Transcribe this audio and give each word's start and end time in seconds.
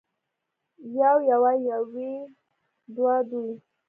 يو 0.97 1.17
يوه 1.29 1.53
يوې 1.67 2.13
دوه 2.95 3.15
دوې 3.29 3.51